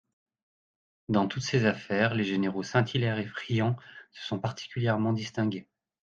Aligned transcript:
Dans 1.09 1.27
toutes 1.27 1.43
ces 1.43 1.65
affaires 1.67 2.15
les 2.15 2.23
généraux 2.23 2.63
Saint-Hilaire 2.63 3.19
et 3.19 3.27
Friant 3.27 3.75
se 4.13 4.25
sont 4.25 4.39
particulièrement 4.39 5.13
distingués. 5.13 5.67